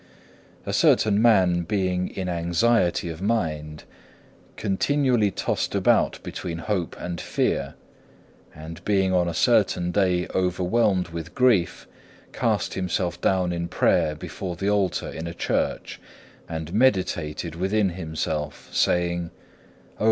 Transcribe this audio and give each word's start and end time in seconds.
2. 0.63 0.71
A 0.71 0.73
certain 0.73 1.21
man 1.21 1.61
being 1.61 2.07
in 2.07 2.27
anxiety 2.27 3.07
of 3.07 3.21
mind, 3.21 3.83
continually 4.55 5.29
tossed 5.29 5.75
about 5.75 6.17
between 6.23 6.57
hope 6.57 6.95
and 6.97 7.21
fear, 7.21 7.75
and 8.55 8.83
being 8.83 9.13
on 9.13 9.27
a 9.29 9.33
certain 9.35 9.91
day 9.91 10.27
overwhelmed 10.33 11.09
with 11.09 11.35
grief, 11.35 11.85
cast 12.33 12.73
himself 12.73 13.21
down 13.21 13.53
in 13.53 13.67
prayer 13.67 14.15
before 14.15 14.55
the 14.55 14.71
altar 14.71 15.07
in 15.07 15.27
a 15.27 15.35
church, 15.35 16.01
and 16.49 16.73
meditated 16.73 17.53
within 17.53 17.89
himself, 17.89 18.69
saying, 18.73 19.29
"Oh! 19.99 19.99